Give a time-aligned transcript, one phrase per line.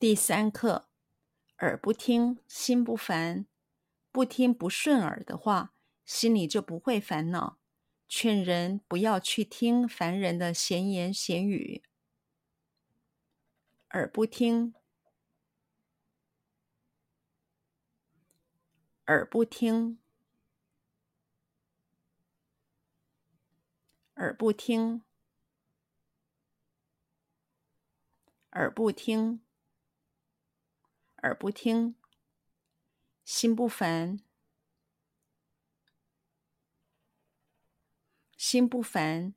[0.00, 0.88] 第三课，
[1.58, 3.44] 耳不听，心不烦。
[4.10, 5.74] 不听不顺耳的话，
[6.06, 7.58] 心里就不会烦恼。
[8.08, 11.82] 劝人不要去听烦人的闲言闲语。
[13.90, 14.72] 耳不听，
[19.04, 19.98] 耳不听，
[24.14, 25.02] 耳不听，
[28.52, 29.42] 耳不听。
[31.22, 31.96] 耳不听，
[33.24, 34.20] 心不烦，
[38.36, 39.34] 心不烦，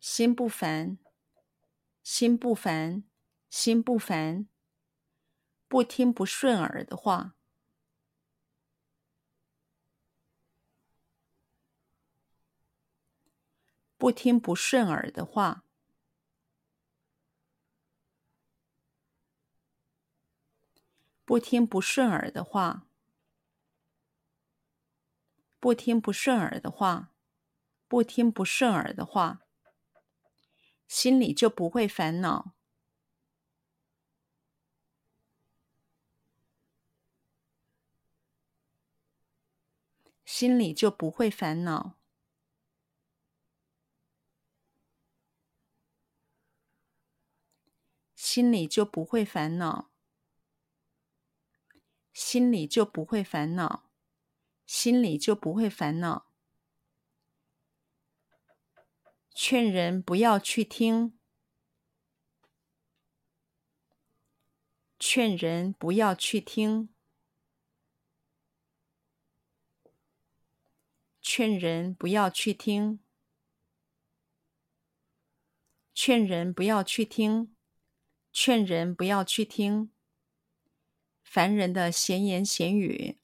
[0.00, 0.98] 心不烦，
[2.02, 3.04] 心不烦，
[3.48, 4.48] 心不烦。
[5.68, 7.34] 不听不顺耳的话，
[13.96, 15.61] 不听不顺耳的话。
[21.32, 22.86] 不听不顺耳的话，
[25.58, 27.14] 不听不顺耳的话，
[27.88, 29.40] 不听不顺耳的话，
[30.86, 32.52] 心里就不会烦恼，
[40.26, 41.96] 心里就不会烦恼，
[48.14, 49.91] 心里就不会烦恼。
[52.32, 53.90] 心里就不会烦恼，
[54.64, 56.32] 心里就不会烦恼。
[59.34, 61.18] 劝人不要去听，
[64.98, 66.88] 劝人不要去听，
[71.20, 73.00] 劝人不要去听，
[75.92, 77.54] 劝人不要去听，
[78.32, 79.92] 劝人不要去听。
[81.34, 83.16] 凡人的闲言闲语，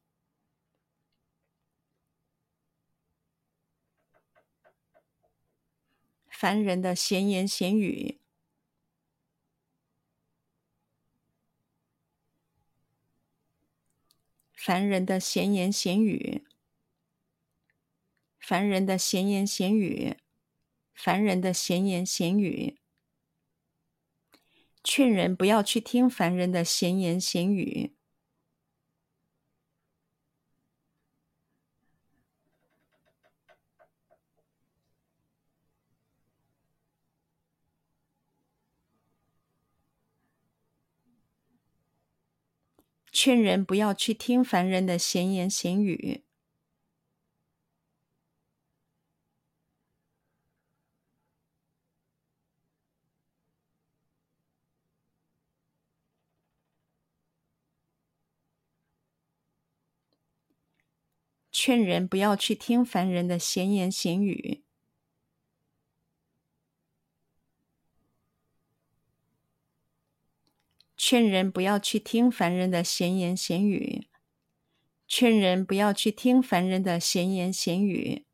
[6.26, 8.18] 凡人的闲言闲语，
[14.54, 16.46] 凡人的闲言闲语，
[18.40, 20.16] 凡人的闲言闲语，
[20.94, 22.78] 凡人的闲言闲语，
[24.82, 27.97] 劝人不要去听凡人的闲言闲语。
[43.12, 46.24] 劝人不要去听凡人的闲言闲语。
[61.52, 64.64] 劝人不要去听凡人的闲言闲语。
[71.10, 74.08] 劝人不要去听凡人的闲言闲语，
[75.06, 78.26] 劝人不要去听凡人的闲言闲语。